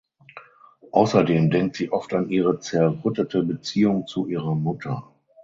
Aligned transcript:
Außerdem 0.93 1.51
denkt 1.51 1.75
sie 1.75 1.91
oft 1.91 2.11
an 2.15 2.27
ihre 2.27 2.57
zerrüttete 2.57 3.43
Beziehung 3.43 4.07
zu 4.07 4.25
ihrer 4.27 4.55
Mutter. 4.55 5.07